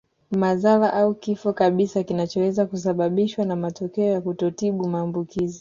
[0.31, 5.49] Madhara au kifo kabisa kinachoweza kusababishwa na matokeo ya kutotibu maambukizi